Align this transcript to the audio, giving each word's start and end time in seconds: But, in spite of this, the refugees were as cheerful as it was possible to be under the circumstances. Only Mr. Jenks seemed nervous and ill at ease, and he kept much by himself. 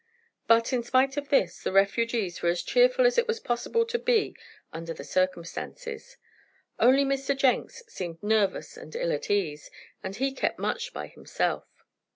But, 0.47 0.73
in 0.73 0.81
spite 0.81 1.15
of 1.15 1.29
this, 1.29 1.61
the 1.61 1.71
refugees 1.71 2.41
were 2.41 2.49
as 2.49 2.63
cheerful 2.63 3.05
as 3.05 3.19
it 3.19 3.27
was 3.27 3.39
possible 3.39 3.85
to 3.85 3.99
be 3.99 4.35
under 4.73 4.95
the 4.95 5.03
circumstances. 5.03 6.17
Only 6.79 7.05
Mr. 7.05 7.37
Jenks 7.37 7.83
seemed 7.87 8.23
nervous 8.23 8.77
and 8.77 8.95
ill 8.95 9.11
at 9.11 9.29
ease, 9.29 9.69
and 10.03 10.15
he 10.15 10.31
kept 10.31 10.57
much 10.57 10.91
by 10.91 11.05
himself. 11.05 11.67